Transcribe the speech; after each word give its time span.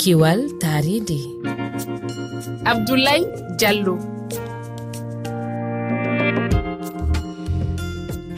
kiwal 0.00 0.40
taridi 0.62 1.20
abdoulaye 2.70 3.24
diallo. 3.58 3.94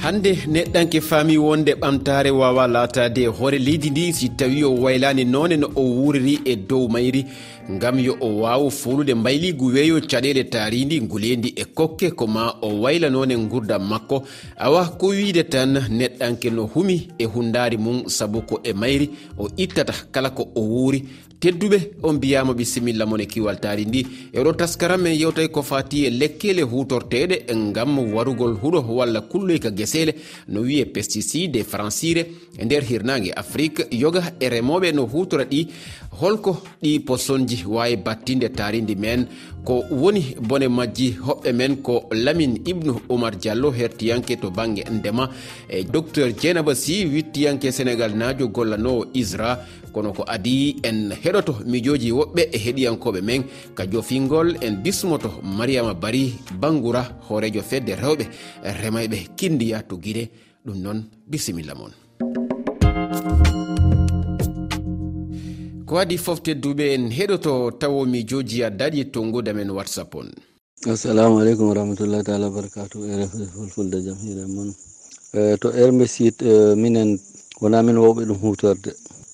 hande 0.05 0.33
neɗɗanke 0.53 1.01
faami 1.01 1.37
wonde 1.39 1.73
ɓamtare 1.81 2.31
wawa 2.41 2.65
latade 2.75 3.23
hoore 3.27 3.59
leydi 3.67 3.91
ndi 3.91 4.13
si 4.13 4.29
tawi 4.29 4.65
o 4.65 4.75
waylani 4.83 5.25
none 5.25 5.57
no 5.57 5.69
o 5.77 5.83
wuriri 5.83 6.35
e 6.45 6.57
dow 6.57 6.89
mayri 6.89 7.25
gam 7.81 7.99
yo 7.99 8.15
o 8.21 8.29
wawa 8.43 8.71
folude 8.71 9.15
mbayligu 9.15 9.67
weeyo 9.75 10.01
caɗele 10.01 10.45
taaridi 10.45 11.01
guleydi 11.01 11.49
e 11.57 11.65
kokke 11.65 12.11
ko 12.11 12.27
ma 12.27 12.53
o 12.63 12.69
wayla 12.83 13.09
none 13.11 13.35
gurdam 13.49 13.89
makko. 13.89 14.23
Awa 14.59 14.85
ko 14.99 15.07
wiide 15.09 15.43
tan 15.49 15.73
neɗɗanke 15.99 16.51
no 16.53 16.67
humi 16.67 17.09
e 17.19 17.25
hundari 17.25 17.77
mum 17.79 17.99
saabu 18.09 18.43
ko 18.43 18.61
e 18.63 18.73
mayri 18.73 19.11
o 19.39 19.49
ittata 19.57 19.95
kala 20.13 20.31
ko 20.31 20.43
o 20.55 20.61
wuuri. 20.61 21.03
Tedduɓe 21.41 21.79
o 22.03 22.13
mbiyama 22.13 22.55
bisimilla 22.55 23.07
mon 23.07 23.21
e 23.21 23.27
kiwaltari 23.27 23.85
ndi 23.85 24.07
eɗo 24.33 24.53
taskaram 24.53 25.07
en 25.07 25.19
yewtay 25.21 25.49
ko 25.49 25.63
fati 25.63 26.05
e 26.07 26.11
lekkele 26.11 26.63
hutorteɗe 26.63 27.37
gam 27.75 27.99
warugol 28.15 28.55
huuɗo 28.61 28.81
walla 28.99 29.21
kulloyka 29.21 29.71
gese. 29.71 29.94
sele 29.95 30.15
no 30.49 30.61
wiye 30.61 30.85
pesticide 30.87 31.57
e 31.61 31.65
francire 31.65 32.27
e 32.59 32.65
nder 32.65 32.83
hirnangue 32.83 33.33
afrique. 33.33 33.87
Yoga 33.91 34.33
e 34.41 34.49
remoɓe 34.49 34.93
no 34.95 35.07
hutora 35.07 35.45
ɗi 35.45 35.67
holko 36.21 36.63
ɗi 36.83 37.01
posonji 37.01 37.65
wawi 37.67 37.97
battinde 37.97 38.49
taridi 38.49 38.97
men. 38.97 39.27
Ko 39.65 39.85
woni 39.91 40.37
bone 40.41 40.69
majji 40.69 41.17
hoɓɓe 41.27 41.53
men 41.53 41.77
ko 41.77 42.09
lamin 42.11 42.61
ibnu 42.67 43.01
oumar 43.09 43.37
diallo 43.37 43.71
hertiyanke 43.71 44.37
to 44.41 44.51
banggue 44.51 44.85
ndema 44.91 45.31
e 45.69 45.85
docteur 45.85 46.33
dieynaba 46.33 46.75
sy 46.75 47.07
wittiyanke 47.07 47.71
sénégal 47.73 48.13
najo 48.17 48.49
gollanowo 48.49 49.07
isra. 49.15 49.59
kono 49.95 50.13
ko 50.13 50.25
adi 50.27 50.77
en 50.83 51.13
heɗoto 51.23 51.55
mijoji 51.67 52.11
woɓɓe 52.13 52.43
e 52.53 52.59
heɗiyankoɓe 52.65 53.21
men. 53.23 53.43
Ka 53.77 53.87
jofingol 53.93 54.57
en 54.61 54.75
bismoto 54.83 55.31
mariama 55.43 55.95
bari 55.95 56.35
bangoura 56.61 57.03
hoorejo 57.29 57.63
fedde 57.63 57.93
rewɓe 58.03 58.25
remayɓe 58.83 59.17
kindiya 59.39 59.83
to 59.89 59.97
guine 59.97 60.29
ɗum 60.67 60.79
noon 60.83 60.99
bisimilla 61.31 61.75
moon 61.75 61.93
ko 65.87 65.99
adi 66.01 66.17
fof 66.19 66.41
tedduɓe 66.43 66.85
en 66.95 67.05
heɗoto 67.17 67.53
tawo 67.81 68.01
mijoji 68.07 68.63
a 68.65 68.71
daɗi 68.71 69.01
tongoda 69.13 69.53
men 69.55 69.71
whatsapp 69.71 70.15
on. 70.15 70.29
Assalamu 70.93 71.39
aleykum 71.41 71.69
warahmatullah 71.69 72.23
taala 72.27 72.47
wabarakatu 72.49 72.97
e 73.05 73.27
fulfulde 73.55 73.99
jam 74.05 74.17
hiire 74.23 74.47
moon 74.55 74.71
eh, 75.39 75.55
to 75.61 75.69
herbe 75.71 76.07
sit 76.07 76.43
eh, 76.43 76.75
minen 76.83 77.11
wona 77.61 77.83
min 77.83 77.97
wowɓe 77.97 78.23
ɗum 78.29 78.39
hutorde. 78.43 78.91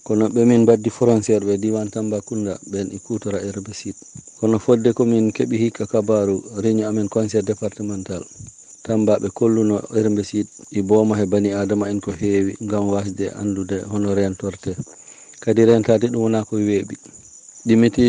kono 0.06 0.24
ɓe 0.34 0.40
min 0.48 0.62
mbaddi 0.62 0.90
frontiére 0.96 1.44
ɓe 1.48 1.54
diwan 1.62 1.88
tambakunda 1.94 2.52
ɓen 2.70 2.86
e 2.92 2.98
kutora 3.06 3.38
herbicide. 3.46 3.98
Kono 4.38 4.56
fodde 4.64 4.90
komin 4.98 5.26
keeɓi 5.36 5.56
hikka 5.62 5.84
kabaru 5.92 6.36
réunion 6.62 6.88
amen 6.90 7.08
conseil 7.14 7.44
départemental. 7.44 8.22
Tamba 8.84 9.12
ɓe 9.22 9.28
kolluno 9.38 9.76
herbicide 9.94 10.48
sud 10.56 10.66
e 10.78 10.80
booma 10.88 11.14
he 11.18 11.24
bani 11.32 11.50
adama 11.60 11.84
en 11.92 12.00
ko 12.04 12.10
heewi 12.20 12.52
ngam 12.64 12.84
wasde 12.92 13.26
andude 13.40 13.76
hono 13.90 14.08
rentorte 14.18 14.72
kadi 15.42 15.62
rentade 15.68 16.06
ɗum 16.12 16.22
wona 16.24 16.44
ko 16.48 16.54
weeɓi. 16.56 16.94
Ɗimiti 17.66 18.06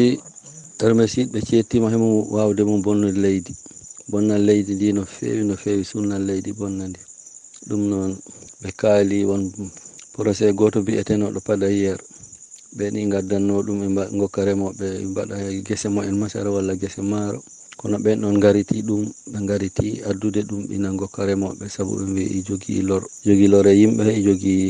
herbe 0.81 1.03
ɓe 1.33 1.39
cettima 1.47 1.87
hemo 1.93 2.07
wawde 2.35 2.61
mum 2.63 2.81
bonnude 2.85 3.19
leydi. 3.25 3.53
Bonnal 4.11 4.41
leydi 4.47 4.73
ndi 4.75 4.87
no 4.93 5.03
feewi 5.15 5.43
no 5.49 5.55
feewi 5.63 5.83
sunnal 5.91 6.23
leydi 6.29 6.51
bonnandi 6.59 6.99
ɗum 7.69 7.81
noon 7.89 8.11
ɓe 8.61 8.69
kaali 8.79 9.17
won 9.29 9.43
procé 10.21 10.45
goto 10.53 10.77
mbi'etenoɗo 10.81 11.39
padayer 11.47 11.97
ɓe 12.77 12.85
ni 12.93 13.01
gaddanno 13.13 13.55
ɗum 13.65 13.79
e 13.85 13.87
gokka 14.19 14.41
remoɓe 14.47 14.85
e 15.01 15.05
mbaɗa 15.11 15.35
guese 15.65 15.87
mumen 15.89 16.15
masara 16.21 16.49
walla 16.55 16.73
guese 16.81 17.01
maaro. 17.11 17.39
Kono 17.79 17.97
ɓen 18.03 18.21
ɗon 18.21 18.37
gariti 18.43 18.77
ɗum 18.87 19.01
ɓe 19.31 19.39
gariti 19.49 19.87
addude 20.09 20.41
ɗum 20.49 20.63
ina 20.75 20.89
gokka 20.99 21.21
remoɓe 21.29 21.65
saabu 21.73 21.93
ɓe 21.99 22.05
mbi 22.11 22.23
i 22.37 22.39
jogii 22.47 22.81
lor 22.89 23.03
jogii 23.25 23.49
lore 23.53 23.71
yimɓe 23.79 24.03
i 24.13 24.21
jogii 24.27 24.65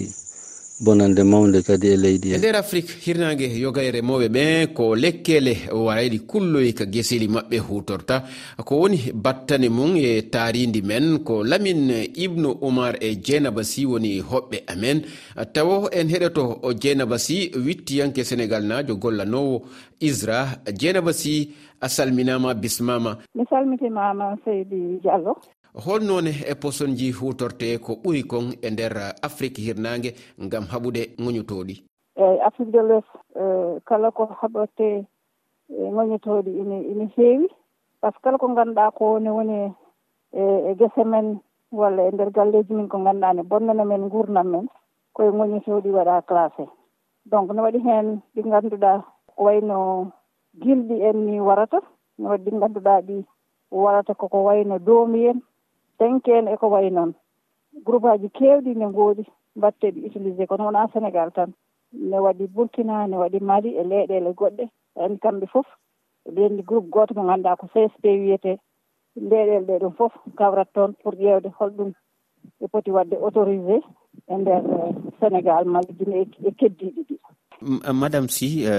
bonande 0.81 1.23
mawde 1.23 1.61
kadi 1.61 1.87
e 1.87 1.97
leydi 1.97 2.33
e 2.33 2.37
nder 2.37 2.55
afrique 2.55 2.91
hirnangue 3.05 3.47
yoga 3.59 3.81
e 3.83 3.91
remoɓe 3.91 4.27
ɓe 4.35 4.43
ko 4.73 4.95
lekkele 4.95 5.53
warayɗi 5.85 6.19
kulloy 6.19 6.73
ka 6.73 6.85
gueseli 6.85 7.27
mabɓe 7.27 7.57
hutorta. 7.59 8.23
Ko 8.65 8.79
woni 8.81 9.11
battane 9.13 9.69
mum 9.69 9.95
e 9.95 10.21
taridi 10.33 10.81
men 10.81 11.19
ko 11.23 11.43
lamin 11.43 11.91
ibnu 12.15 12.49
oumar 12.61 12.95
e 12.99 13.15
dieynaba 13.15 13.63
sy 13.63 13.85
woni 13.85 14.21
hoɓɓe 14.21 14.57
amen. 14.67 15.01
Tawa 15.53 15.89
en 15.91 16.07
heɗoto 16.09 16.73
dieynaba 16.73 17.17
sy 17.17 17.51
wittiyanke 17.65 18.23
sénégal 18.23 18.63
najo 18.65 18.95
gollanowo 18.95 19.61
isra. 19.99 20.57
Dieynaba 20.65 21.13
sy 21.13 21.49
a 21.79 21.87
salminama 21.89 22.53
bismama. 22.53 23.17
Mi 23.35 23.43
salmitimama 23.49 24.37
seydi 24.45 24.99
diallo. 25.03 25.37
holnon 25.73 26.27
e 26.27 26.55
posonji 26.55 27.11
hutorte 27.11 27.77
ko 27.79 27.93
ɓuri 28.03 28.23
kon 28.23 28.53
e 28.61 28.69
nder 28.69 28.93
afrique 29.21 29.59
hirnangue 29.61 30.13
gam 30.51 30.63
haɓude 30.71 31.01
ŋoñotoɗi 31.19 31.91
eyyi 32.15 32.39
afrique 32.47 32.71
de 32.71 32.81
l' 32.81 32.91
est 32.97 33.09
eh, 33.35 33.79
kala 33.85 34.11
ko 34.11 34.25
haɓate 34.41 35.05
ŋoñotoɗi 35.95 36.51
eh, 36.51 36.61
ine 36.61 36.77
ine 36.91 37.05
heewi. 37.15 37.47
Par 38.01 38.11
ce 38.13 38.17
que 38.17 38.23
kala 38.23 38.37
ko 38.37 38.47
ganduɗa 38.47 38.91
ko 38.97 39.19
ne 39.19 39.29
woni 39.29 39.57
e, 40.33 40.41
e 40.69 40.75
guese 40.79 41.03
men 41.05 41.39
walla 41.71 42.03
e 42.07 42.11
nder 42.11 42.31
galleji 42.31 42.73
min 42.73 42.87
ko 42.89 42.97
ganduɗa 42.97 43.33
ne 43.33 43.43
bonnana 43.43 43.83
men 43.85 44.09
gurdam 44.09 44.47
men 44.51 44.65
koye 45.13 45.31
ŋoñotoɗi 45.31 45.89
waɗa 45.97 46.21
classé. 46.29 46.65
Donc 47.25 47.51
ne 47.53 47.61
waɗi 47.61 47.79
hen 47.87 48.21
ɗi 48.35 48.41
ganduɗa 48.43 48.91
ko 49.35 49.43
wayno 49.43 50.11
gilɗi 50.61 50.95
en 51.07 51.17
ni 51.25 51.39
warata. 51.39 51.79
Ne 52.17 52.27
waɗi 52.29 52.51
ɗi 52.51 52.59
ganduɗa 52.59 53.01
ɗi 53.07 53.25
warata 53.71 54.13
koko 54.13 54.43
wayno 54.43 54.79
doomi 54.79 55.27
en. 55.29 55.39
Tenke 56.01 56.33
en 56.33 56.47
eko 56.49 56.65
wayi 56.73 56.89
noon. 56.89 57.11
Groupe 57.85 58.07
aji 58.09 58.29
kewɗi 58.37 58.71
ne 58.75 58.85
ngoodi 58.89 59.23
mbatteɗi 59.55 59.99
utilisé 60.07 60.47
kono 60.49 60.63
wona 60.65 60.87
Sénégal 60.93 61.29
tan. 61.35 61.49
Ne 62.09 62.17
waɗi 62.25 62.45
Burkina 62.55 63.05
ne 63.07 63.15
waɗi 63.21 63.39
Mali 63.49 63.69
e 63.81 63.83
leyɗele 63.91 64.31
goɗɗe. 64.39 64.63
En 65.03 65.13
kamɓe 65.21 65.45
fof 65.53 65.67
ɓenndi 66.35 66.63
groupe 66.67 66.87
:fra 66.89 66.93
goto 66.93 67.13
mo 67.13 67.23
ganduɗa 67.29 67.55
ko 67.59 67.65
CSP 67.73 68.03
wiyete 68.21 68.51
leyɗele 69.29 69.65
ɗe 69.67 69.75
ɗum 69.81 69.93
fof 69.99 70.13
kawrat 70.37 70.69
toon 70.73 70.91
pour 71.03 71.13
:fra 71.13 71.21
ƴewde 71.23 71.49
holɗum 71.59 71.89
ɓe 72.59 72.65
poti 72.71 72.91
wadde 72.91 73.15
autorisé 73.25 73.77
e 74.27 74.33
nder 74.37 74.61
eh, 74.75 74.93
Sénégal 75.19 75.65
malla 75.65 75.91
Guinée 75.97 76.21
e, 76.25 76.47
e 76.47 76.51
keddiɗi 76.59 77.01
ɗi. 77.07 77.15
Eh, 77.87 77.93
madame 77.93 78.27
Sy 78.27 78.65
%e 78.65 78.73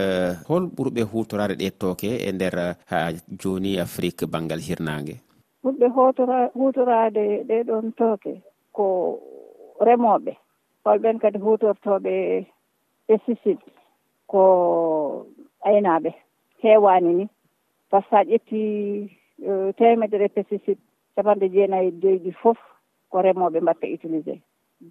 hol 0.49 0.65
ɓurɓe 0.77 1.03
hutorade 1.13 1.55
ɗe 1.61 1.71
tooke 1.81 2.11
e 2.29 2.33
nder 2.33 2.55
ha 2.91 2.99
joni 3.41 3.79
Afrique 3.79 4.27
banggal 4.27 4.59
hirnangue 4.69 5.17
ɓurɓe 5.63 5.87
hotorade 5.97 6.51
hutorade 6.59 7.23
ɗeɗon 7.49 7.85
tooke 7.99 8.33
ko 8.77 8.85
remoɓe 9.87 10.33
holɓen 10.85 11.17
kadi 11.23 11.39
hutortoɓe 11.45 12.13
pesticide 13.07 13.63
:fra 13.67 13.73
ko 14.31 14.41
aynaɓe 15.69 16.11
hewani 16.63 17.11
ni 17.19 17.25
par 17.91 18.03
:fra 18.09 18.25
ce 18.25 18.25
:fra 18.25 18.25
que 18.25 18.27
:fra 18.27 18.27
sa 18.27 18.31
ƴetti 18.31 18.61
%e 19.47 19.73
temedere 19.79 20.29
pesticide 20.37 20.83
capanɗe 21.15 21.47
jeenayyi 21.55 21.89
e 21.95 21.99
joyyi 22.03 22.19
ɗi 22.25 22.33
foof 22.43 22.59
ko 23.11 23.17
remoɓe 23.27 23.59
mbatta 23.63 23.87
utilisé 23.95 24.35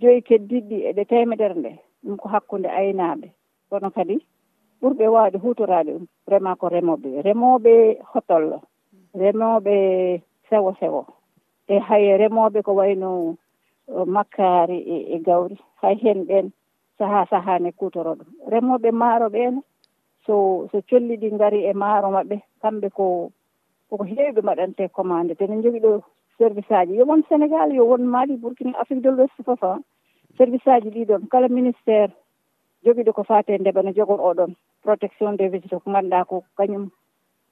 joyi 0.02 0.20
keddiɗɗi 0.28 0.78
keddiɗi 0.78 0.94
ɗi 0.96 1.02
e 1.02 1.06
temedere 1.12 1.56
nde 1.60 1.72
ɗum 2.04 2.16
ko 2.22 2.26
hakkude 2.34 2.70
aynaɓe 2.80 3.28
kono 3.70 3.88
kadi 3.96 4.16
ɓurɓe 4.82 5.06
wawde 5.16 5.38
hutorade 5.44 5.92
ɗum 5.96 6.06
vraiment 6.28 6.56
ko 6.60 6.66
remoɓe 6.76 7.10
remoɓe 7.28 7.74
hotollo 8.12 8.58
remoɓe 9.22 9.76
sewo 10.52 10.76
sewo. 10.80 11.02
E 11.68 11.80
hay 11.80 12.04
remoɓe 12.20 12.60
ko 12.64 12.72
wayno 12.76 13.38
makkari 14.06 14.78
e, 14.96 14.98
e 15.16 15.18
gawri. 15.26 15.58
Hay 15.82 15.96
hen 16.04 16.26
ɓen 16.28 16.52
saaha 17.00 17.60
ne 17.60 17.72
kutoro 17.72 18.12
ɗum. 18.20 18.30
Remoɓe 18.52 18.92
maaro 18.92 19.28
ɓene 19.36 19.62
so 20.26 20.68
so 20.72 20.82
colli 20.90 21.16
ɗi 21.18 21.30
gaari 21.40 21.60
e 21.66 21.74
maaro 21.74 22.08
maɓɓe 22.12 22.36
kamɓe 22.62 22.88
ko 22.98 23.32
koko 23.90 24.04
heewi 24.04 24.36
ɓe 24.36 24.42
mbaɗante 24.44 24.84
commande. 24.96 25.36
Te 25.36 25.48
ne 25.48 25.62
jogui 25.64 25.80
ɗo 25.80 26.04
service 26.38 26.72
aji 26.72 26.98
yo 27.00 27.06
won 27.06 27.24
sénégal 27.30 27.72
yo 27.74 27.86
won 27.86 28.04
mali 28.14 28.38
burkina 28.38 28.80
afrique 28.82 29.04
de 29.04 29.10
l' 29.10 29.20
ouest 29.20 29.38
foof 29.46 29.62
han 29.62 29.80
ah. 29.80 29.82
service 30.38 30.68
aji 30.68 30.90
ɗiɗon 30.96 31.28
kala 31.32 31.48
ministére 31.48 32.14
joguiɗo 32.84 33.14
ko 33.14 33.24
fate 33.24 33.52
ndeɓa 33.58 33.82
ne 33.84 33.94
jogo 33.94 34.16
oɗon 34.30 34.52
protection 34.84 35.38
des 35.38 35.50
végétaux 35.50 35.80
ko 35.84 35.92
ganduɗa 35.92 36.26
ko 36.26 36.44
kañum 36.58 36.90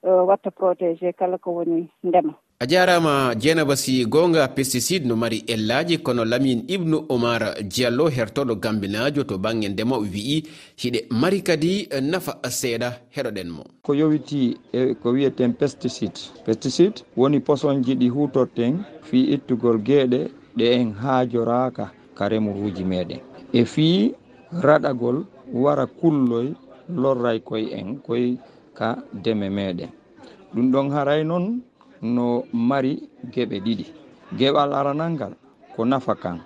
watta 0.02 0.50
protégé 0.50 1.12
kala 1.12 1.38
ko 1.38 1.50
woni 1.56 1.88
ndema. 2.02 2.34
a 2.62 2.66
jarama 2.66 3.34
dieynaba 3.34 3.74
si 3.76 4.04
gonga 4.04 4.46
pesticide 4.48 5.06
no 5.08 5.16
mari 5.16 5.38
ellaji 5.46 5.98
kono 5.98 6.24
lamin 6.24 6.64
ibnu 6.68 7.04
omar 7.08 7.54
diallo 7.64 8.08
hertoɗo 8.10 8.54
gambinajo 8.60 9.24
to 9.24 9.38
banggue 9.38 9.68
ndema 9.68 9.96
o 9.96 10.00
wi'i 10.00 10.44
hiɗe 10.76 11.06
mari 11.10 11.40
kadi 11.42 11.88
nafa 12.02 12.36
seeɗa 12.50 12.92
heɗoɗen 13.16 13.48
mo. 13.48 13.64
Ko 13.82 13.94
yowiti 13.94 14.58
e 14.72 14.94
ko 14.94 15.10
wiyeten 15.12 15.52
pesticide. 15.54 16.20
Pesticide 16.44 17.00
woni 17.16 17.40
posonji 17.40 17.94
ɗi 17.94 18.08
hutorten 18.10 18.84
fi 19.02 19.18
ittugol 19.34 19.78
gueɗe 19.78 20.28
ɗe 20.56 20.64
en 20.74 20.92
haajoraka 20.92 21.90
ka 22.14 22.28
remoruji 22.28 22.84
meɗen. 22.84 23.20
E 23.52 23.64
fi 23.64 24.12
raɗagol 24.52 25.24
wara 25.52 25.86
kulloy 25.86 26.52
lorray 26.92 27.40
koye 27.40 27.72
en 27.72 27.96
koye 28.06 28.36
ka 28.74 28.98
deme 29.24 29.48
meɗen. 29.48 29.88
Ɗum 30.54 30.70
ɗon 30.72 30.90
haray 30.92 31.24
noon 31.24 31.62
no 32.02 32.44
mari 32.52 33.02
geɓe 33.32 33.56
ɗiɗi. 33.64 33.86
Geɓal 34.38 34.72
aranal 34.72 35.10
ngal 35.12 35.32
ko 35.76 35.84
nafa 35.84 36.14
kan. 36.14 36.38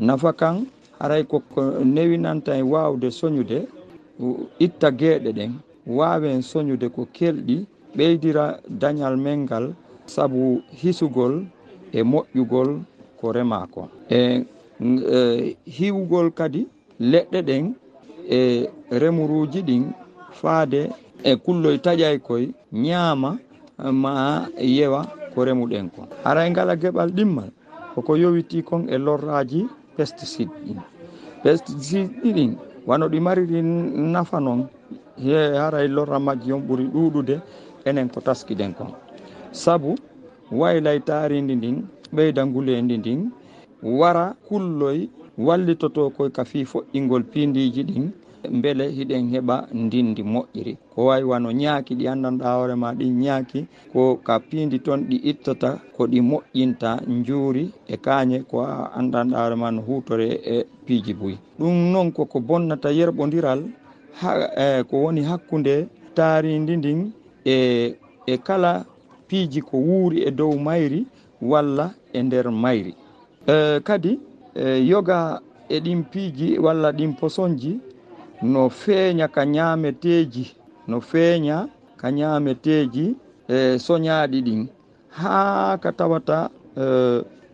Nafa 0.00 0.32
kan 0.32 0.66
haray 0.98 1.24
koko 1.24 1.62
newinanta 1.84 2.56
e 2.56 2.62
wawde 2.62 3.10
soñude 3.10 3.58
itta 4.58 4.90
gueɗe 4.90 5.30
ɗen 5.38 5.52
wawen 5.86 6.42
soñude 6.42 6.88
ko 6.94 7.06
kelɗi 7.16 7.56
ɓeydira 7.96 8.44
dañal 8.80 9.16
men 9.16 9.38
ngal 9.44 9.64
saabu 10.06 10.62
hisugol 10.80 11.34
e 11.92 12.00
moƴƴugol 12.02 12.70
ko 13.20 13.32
rema 13.32 13.66
ko 13.74 13.88
e, 14.10 14.44
e 15.18 15.56
hiwugol 15.76 16.30
kadi 16.38 16.66
leɗɗe 17.00 17.38
ɗen 17.48 17.64
e 18.28 18.68
remuruji 19.00 19.60
ɗin 19.68 19.84
faade 20.40 20.90
e 21.22 21.36
kulloye 21.44 21.78
taƴay 21.78 22.18
koye 22.26 22.48
ñaama 22.72 23.38
ma 23.78 24.46
yewa 24.58 25.04
ko 25.34 25.44
remuɗen 25.44 25.90
ko 25.92 26.08
haray 26.24 26.48
e 26.48 26.50
ngala 26.50 26.76
gueɓal 26.76 27.10
ɗimmal 27.12 27.50
koko 27.94 28.16
yowiti 28.16 28.62
kon 28.62 28.88
e 28.88 28.96
lorraji 28.98 29.66
pesticide 29.96 30.52
ɗin. 30.64 30.78
Pesticide 31.42 32.10
ɗiɗin 32.22 32.56
wano 32.86 33.08
ɗi 33.08 33.20
mariri 33.20 33.62
nafa 34.12 34.40
noon 34.40 34.68
haray 35.60 35.84
e 35.86 35.88
lorra 35.88 36.18
majji 36.18 36.52
on 36.52 36.60
ɓuuri 36.66 36.84
ɗuɗude 36.92 37.40
enen 37.84 38.08
ko 38.08 38.20
taskiɗen 38.20 38.74
kon. 38.74 38.92
Saabu 39.52 39.94
waylay 40.50 41.00
taaridi 41.00 41.54
ndin 41.56 41.86
ɓeyda 42.14 42.46
nguleydi 42.46 42.98
ndin 42.98 43.30
wara 43.82 44.34
kulloy 44.48 45.08
wallitoto 45.38 46.10
koy 46.16 46.30
ka 46.30 46.44
fi 46.44 46.64
foɗɗingol 46.64 47.22
pindiji 47.24 47.82
ɗin 47.84 48.10
beele 48.62 48.84
hiɗen 48.96 49.28
heɓa 49.32 49.56
ndindi 49.74 50.22
moƴƴiri. 50.22 50.76
Ko 50.94 51.04
wawi 51.06 51.24
wano 51.24 51.50
ñaaki 51.52 51.94
ɗi 51.98 52.04
andanɗa 52.08 52.46
hoorema 52.56 52.88
ɗin 52.98 53.14
ñaaki. 53.22 53.66
Ko 53.92 54.16
ka 54.26 54.38
piindi 54.40 54.78
toon 54.78 55.00
ɗi 55.08 55.16
ittata 55.30 55.78
ko 55.96 56.06
ɗi 56.06 56.20
moƴƴinta 56.20 56.90
juuri 57.26 57.72
e 57.88 57.96
kaañe 57.96 58.38
ko 58.50 58.56
andanɗa 58.98 59.36
hoorema 59.42 59.70
no 59.70 59.80
hutore 59.82 60.28
e 60.44 60.64
piiji 60.86 61.14
buyi 61.14 61.38
ɗum 61.58 61.92
noon 61.92 62.12
koko 62.12 62.40
bonnata 62.40 62.90
yerɓodiral 62.90 63.60
ha 64.20 64.30
eh, 64.56 64.84
ko 64.88 64.96
woni 65.04 65.22
hakkunde 65.22 65.88
taaridi 66.14 66.76
ndin 66.76 67.12
e 67.44 67.94
e 68.26 68.34
kala 68.46 68.84
piiji 69.28 69.60
ko 69.62 69.76
wuuri 69.76 70.18
e 70.22 70.30
dow 70.30 70.52
mayri 70.58 71.06
walla 71.42 71.94
e 72.12 72.22
nder 72.22 72.50
mayri. 72.50 72.94
Eh, 73.46 73.80
kadi 73.82 74.18
eh, 74.54 74.88
yoga 74.88 75.40
e 75.68 75.78
ɗin 75.80 76.04
piiji 76.10 76.58
walla 76.58 76.92
ɗin 76.92 77.12
posonji 77.20 77.80
no 78.42 78.68
feeña 78.70 79.28
ka 79.28 79.44
ñaameteeji 79.44 80.44
no 80.88 81.00
feeña 81.00 81.68
ka 82.00 82.10
ñaameteeji 82.10 83.16
e 83.48 83.78
soñaaɗi 83.78 84.38
ɗin. 84.46 84.62
Haa 85.08 85.78
ka 85.78 85.92
tawata 85.92 86.50
e, 86.76 86.84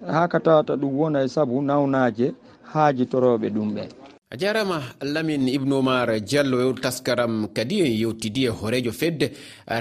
haa 0.07 0.29
ka 0.29 0.39
tawata 0.41 0.77
ɗum 0.77 0.93
wona 0.99 1.23
e 1.23 1.29
sabu 1.29 1.63
nawnaaje 1.63 2.35
haajitorooɓe 2.73 3.49
ɗum 3.55 3.69
ɓe 3.75 3.85
a 4.33 4.37
jarama 4.37 4.81
lamin 5.03 5.49
ibnu 5.49 5.75
oumar 5.77 6.09
diallo 6.21 6.57
e 6.71 6.75
taskaram 6.81 7.49
kadi 7.55 7.81
en 7.81 7.93
yewtidi 8.01 8.45
e, 8.45 8.47
e 8.47 8.49
hoorejo 8.49 8.93
fedde 8.93 9.27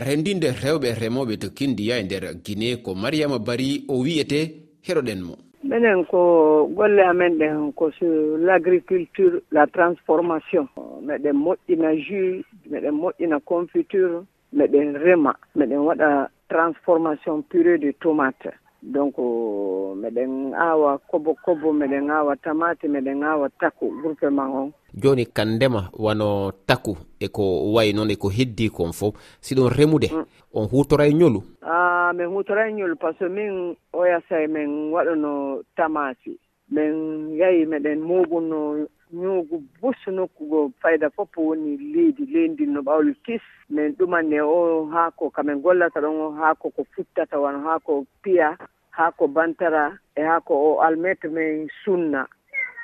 rendinde 0.05 0.51
rewɓe 0.51 0.89
remoɓe 1.01 1.37
to 1.39 1.49
kindiya 1.49 1.97
e 1.99 2.03
nder 2.03 2.23
guine 2.43 2.75
ko 2.83 2.93
mariama 2.95 3.39
bari 3.39 3.85
o 3.87 3.95
wiyete 4.03 4.39
heɗoɗen 4.85 5.21
mo. 5.23 5.35
minen 5.63 6.05
ko 6.05 6.67
golle 6.75 6.99
amen 7.05 7.37
ɗen 7.37 7.73
ko 7.73 7.91
sur 7.91 8.37
l' 8.37 8.49
agriculture 8.49 9.41
la 9.51 9.65
transformation. 9.67 10.67
Meɗen 11.01 11.35
moƴƴina 11.37 11.95
jus 11.95 12.45
meɗen 12.69 12.95
moƴƴina 13.01 13.39
confiture 13.45 14.23
meɗen 14.53 14.95
rema 15.03 15.35
meɗen 15.55 15.85
waɗa 15.87 16.29
transformation 16.49 17.41
purée 17.49 17.77
de 17.77 17.91
tomate. 17.93 18.51
donc 18.83 19.13
euh, 19.19 19.95
meɗen 19.95 20.53
awa 20.53 20.97
kobo 21.09 21.35
kobo 21.45 21.71
meɗen 21.73 22.09
awa 22.09 22.35
tamate 22.35 22.87
meɗen 22.87 23.23
awa 23.23 23.49
taku 23.59 23.89
groupement 24.01 24.49
on 24.55 24.71
joni 24.93 25.25
ka 25.25 25.45
ndema 25.45 25.89
wano 25.93 26.51
taku 26.67 26.97
eko 27.19 27.73
wayi 27.73 27.93
noon 27.93 28.09
eko 28.11 28.29
heddi 28.29 28.69
kon 28.69 28.91
fof 28.93 29.13
siɗon 29.41 29.69
remude. 29.69 30.09
Mm. 30.11 30.25
on 30.53 30.67
hutora 30.67 31.07
e 31.07 31.13
ñolu 31.13 31.41
a 31.61 32.09
ah, 32.09 32.13
min 32.13 32.27
hutora 32.27 32.67
e 32.69 32.73
ñolu 32.73 32.95
par 32.95 33.13
ce 33.13 33.25
que 33.25 33.29
min 33.29 33.75
oyasay 33.93 34.47
min 34.47 34.91
waɗano 34.91 35.61
tamati. 35.75 36.37
Min 36.71 37.29
yeeyi 37.37 37.65
meɗen 37.65 37.99
muɓuno 38.01 38.87
ñuugu 39.13 39.63
bus 39.81 39.97
nokkugo 40.07 40.71
fayda 40.81 41.09
fof 41.09 41.29
woni 41.37 41.77
leydi 41.77 42.25
leydi 42.25 42.65
no 42.65 42.81
ɓawli 42.81 43.13
tis. 43.25 43.41
Min 43.69 43.95
ɗumanne 43.97 44.41
o 44.41 44.85
haako 44.91 45.29
kamin 45.29 45.61
gollata 45.61 45.99
ɗon 46.01 46.19
o 46.21 46.31
haako 46.31 46.69
ko 46.75 46.83
futtata 46.95 47.39
won 47.39 47.63
haako 47.63 48.05
piya 48.23 48.57
haako 48.91 49.27
bantara 49.27 49.97
e 50.15 50.21
haako 50.21 50.53
o 50.53 50.81
almete 50.81 51.27
min 51.27 51.67
sunna. 51.83 52.27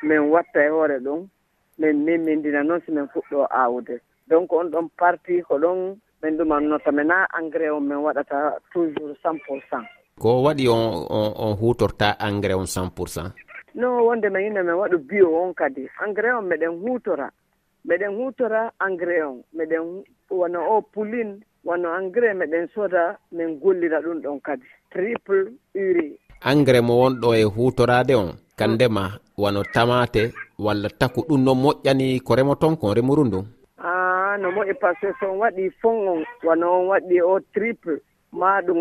Min 0.03 0.19
watta 0.31 0.59
e 0.65 0.69
hoore 0.69 0.99
ɗum 0.99 1.27
min 1.79 2.03
mimmindina 2.05 2.63
noon 2.63 2.81
si 2.85 2.91
min 2.91 3.07
fuɗɗo 3.07 3.47
aawde. 3.49 3.99
Donc 4.27 4.51
on 4.53 4.69
ɗon 4.71 4.89
parti 4.97 5.41
ko 5.41 5.57
ɗon 5.59 5.95
min 6.23 6.37
ɗumannota 6.37 6.91
mina 6.91 7.27
engrais 7.39 7.71
on 7.71 7.81
min 7.87 7.97
waɗata 8.03 8.57
toujours 8.73 9.15
cent 9.23 9.37
pour 9.47 9.59
cent. 9.69 9.85
Ko 10.19 10.41
waɗi 10.43 10.67
on, 10.67 11.05
on 11.45 11.53
hutorta 11.61 12.15
engrais 12.19 12.55
on 12.55 12.65
cent 12.65 12.89
pour 12.89 13.07
cent? 13.09 13.31
no 13.77 14.03
wonde 14.05 14.29
min 14.29 14.45
inna 14.47 14.63
min 14.63 14.73
waɗa 14.75 14.97
bio 14.97 15.29
on 15.43 15.53
kadi. 15.53 15.87
Engrais 16.03 16.33
on 16.37 16.45
meɗen 16.49 16.73
hutora 16.81 17.29
meɗen 17.87 18.11
hutora 18.17 18.71
engrais 18.85 19.23
on. 19.29 19.43
Meɗen 19.55 20.03
wono 20.29 20.59
o 20.75 20.81
pulin 20.81 21.39
wono 21.63 21.87
engrais 21.99 22.35
meɗen 22.35 22.67
soda 22.73 23.17
min 23.31 23.59
gollira 23.61 24.01
ɗum 24.01 24.21
ɗon 24.23 24.39
kadi. 24.41 24.65
Triple 24.91 25.53
uri 25.75 26.17
engrais 26.51 26.81
mo 26.81 26.93
wonɗo 27.01 27.29
e 27.35 27.43
hutorade 27.43 28.15
on. 28.15 28.33
Kandema 28.57 29.03
wano 29.37 29.61
tamate 29.73 30.33
walla 30.57 30.89
taku 30.89 31.21
ɗum 31.29 31.43
no 31.43 31.53
moƴƴani 31.53 32.19
ko 32.25 32.35
remo 32.35 32.55
ton 32.55 32.75
kon 32.77 32.93
remuru 32.95 33.23
ndun 33.25 33.45
a 33.77 33.89
ah, 34.33 34.37
no 34.41 34.49
moƴƴi 34.51 34.73
par 34.81 34.93
ce 35.01 35.07
que 35.07 35.13
so 35.19 35.29
on 35.31 35.37
waɗi 35.37 35.69
fon 35.81 36.07
on. 36.07 36.23
Wono 36.43 36.65
on 36.81 36.87
waɗi 36.89 37.21
o 37.21 37.39
triple. 37.53 38.01
ma 38.31 38.61
ɗum 38.61 38.79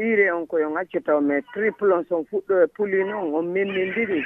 ire 0.00 0.32
on 0.32 0.46
koyon 0.46 0.76
accata 0.76 1.16
o 1.16 1.20
mais 1.20 1.42
triple 1.52 1.92
on 1.92 2.04
son 2.08 2.24
fuɗɗo 2.24 2.62
e 2.64 2.66
pulino 2.76 3.18
on 3.18 3.34
on 3.34 3.42
mimmindiri 3.52 4.24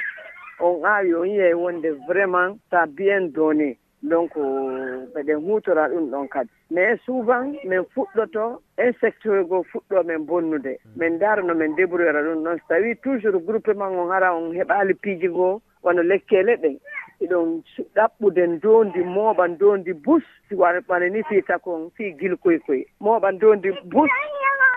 on 0.59 0.83
aawi 0.83 1.13
on 1.15 1.25
yiyay 1.25 1.51
e 1.51 1.53
wonde 1.53 1.89
vraiment 2.07 2.57
ta 2.69 2.85
bien 2.85 3.21
donné 3.33 3.77
donc 4.05 4.31
euh, 4.37 5.05
ɓeɗen 5.15 5.41
hutora 5.45 5.89
ɗum 5.89 6.09
ɗon 6.11 6.27
kadi. 6.27 6.49
Mais 6.71 6.97
souvent 7.05 7.51
min 7.65 7.83
fuɗɗoto 7.93 8.61
insecteur 8.77 9.43
go 9.47 9.63
fuɗɗo 9.71 10.03
min 10.05 10.19
bonnude. 10.25 10.77
Min 10.95 11.15
ndaara 11.15 11.41
no 11.41 11.53
min 11.55 11.75
débrouillera 11.75 12.21
ɗum 12.23 12.43
ɗon 12.43 12.57
so 12.57 12.63
tawi 12.69 12.95
toujours 13.03 13.41
groupement 13.41 13.89
on 13.89 14.11
hara 14.11 14.35
on 14.35 14.53
heɓali 14.53 14.93
piiji 14.93 15.27
goo 15.27 15.61
wono 15.83 16.01
lekkele 16.03 16.55
ɗen 16.61 16.77
iɗon 17.21 17.63
ɗaɓɓude 17.95 18.47
ndondi 18.47 19.01
mooɓan 19.03 19.51
ndondi 19.55 19.93
bus. 19.93 20.23
Wana 20.51 21.09
ni 21.09 21.23
fii 21.23 21.41
takon 21.41 21.89
fii 21.95 22.13
gilkoykoye. 22.19 22.85
Mooɓan 23.01 23.35
ndondi 23.35 23.71
bus. 23.85 24.09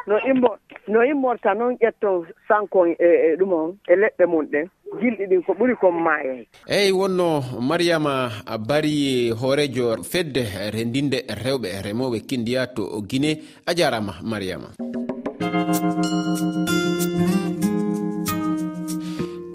no 0.07 0.17
immo 0.31 0.57
no 0.89 1.03
immorta 1.05 1.55
noon 1.55 1.77
ƴetton 1.81 2.27
sankon 2.49 2.89
e, 2.89 2.95
e 3.05 3.33
e 3.33 3.37
ɗum 3.37 3.53
on 3.53 3.77
e 3.89 3.95
leɗɗe 3.97 4.27
mum 4.27 4.47
ɗen. 4.53 4.67
Gilɗi 5.01 5.27
ɗin 5.27 5.43
ko 5.45 5.53
ɓuri 5.53 5.75
kon 5.77 5.93
maayen 6.01 6.47
eyyi 6.67 6.93
wonno 6.93 7.43
mariama 7.61 8.31
bari 8.69 9.31
hoorejo 9.31 10.03
fedde 10.03 10.43
rendinde 10.73 11.19
rewɓe 11.45 11.69
e 11.69 11.83
remoɓe 11.83 12.21
kindiya 12.29 12.67
to 12.75 12.83
guine 13.09 13.39
a 13.67 13.75
jarama 13.75 14.15
mariama. 14.23 14.69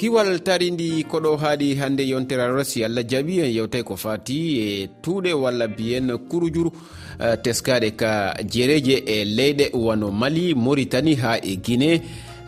kiwal 0.03 0.39
taridi 0.43 1.03
koɗo 1.11 1.37
haaɗi 1.37 1.75
hande 1.79 2.03
yontere 2.11 2.63
si 2.65 2.83
allah 2.83 3.03
jaaɓi 3.09 3.39
en 3.39 3.51
yewtay 3.55 3.83
ko 3.83 3.95
fati 3.95 4.37
e 4.59 4.87
tuuɗe 5.01 5.31
walla 5.33 5.67
biyen 5.67 6.07
kurujuru 6.29 6.71
eh, 7.23 7.37
teskaɗe 7.43 7.89
ka 7.95 8.11
jereje 8.51 8.95
e 9.07 9.23
leyɗe 9.37 9.65
wano 9.85 10.11
mali 10.11 10.53
maritani 10.55 11.15
ha 11.15 11.31
e 11.39 11.55
guinée. 11.55 12.01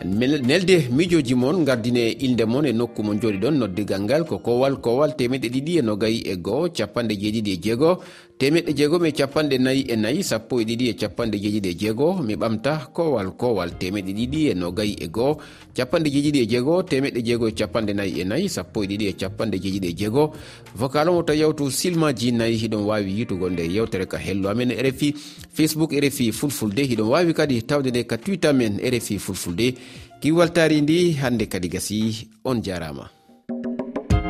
nelde 0.04 0.88
mijoji 0.90 1.34
moon 1.34 1.64
gardine 1.64 2.00
e 2.00 2.16
ilde 2.20 2.44
moon 2.44 2.66
e 2.66 2.72
nokku 2.72 3.02
mo 3.02 3.14
jooɗi 3.14 3.38
ɗon 3.38 3.58
noddigal 3.58 4.02
ngal 4.02 4.24
ko 4.24 4.38
kowal 4.38 4.76
kowal 4.76 5.16
temeɗe 5.16 5.48
ɗiɗi 5.48 5.78
e 5.78 5.82
nogayi 5.82 6.20
e 6.32 6.36
goho 6.36 6.68
capanɗe 6.68 7.14
jeeɗiɗi 7.16 7.50
e 7.52 7.56
jeego 7.56 8.02
temeɗɗe 8.38 8.72
jeegom 8.76 9.04
e, 9.04 9.08
e, 9.08 9.10
e, 9.10 9.14
e 9.14 9.16
capanɗe 9.16 9.58
nayi 9.58 9.82
e 9.88 9.96
nayi 9.96 10.22
sappo 10.22 10.60
e 10.60 10.64
ɗiɗi 10.64 10.88
e 10.88 10.94
capanɗe 10.94 11.36
jeeɗiɗi 11.40 11.68
e 11.68 11.74
jeego 11.74 12.22
mi 12.22 12.34
ɓamta 12.36 12.92
kowal 12.92 13.30
kowal 13.36 13.70
temeɗɗe 13.78 14.12
ɗiɗi 14.12 14.50
e 14.50 14.54
nogayi 14.54 14.96
e 15.00 15.08
goho 15.08 15.40
capanɗe 15.74 16.10
jeeɗiɗi 16.10 16.38
e 16.42 16.46
jeego 16.46 16.82
temeɗɗe 16.82 17.22
jeego 17.24 17.48
e 17.48 17.52
capanɗe 17.52 17.92
nayi 17.94 18.20
e 18.20 18.24
nayi 18.24 18.48
sappo 18.48 18.84
e 18.84 18.86
ɗiɗi 18.86 19.08
e 19.08 19.12
capanɗe 19.12 19.56
jeeɗiɗi 19.58 19.88
e 19.88 19.94
jeego 19.96 20.32
vocal 20.76 21.08
omo 21.08 21.22
to 21.22 21.32
yawtu 21.32 21.70
silmaji 21.70 22.32
nayi 22.32 22.56
hiɗon 22.56 22.84
wawi 22.84 23.18
yitugo 23.18 23.48
nde 23.48 23.64
yewtere 23.72 24.06
ka 24.06 24.18
hello 24.18 24.50
amen. 24.50 24.70
Rfi 24.70 25.14
facebook 25.52 25.92
rfi 25.92 26.32
fulfulde 26.32 26.84
hiɗon 26.84 27.08
wawi 27.08 27.32
kadi 27.32 27.62
tawde 27.62 27.88
nde 27.90 28.04
ka 28.04 28.18
twitter 28.18 28.52
men 28.52 28.76
rfi 28.78 29.18
fulfulde. 29.18 29.74
kiwal 30.20 30.50
taridi 30.52 31.12
hande 31.12 31.46
kadi 31.46 31.68
gasi 31.68 32.28
on 32.44 32.60
jarama. 32.62 33.08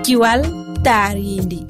Kiwal 0.02 0.42
taridi 0.82 1.66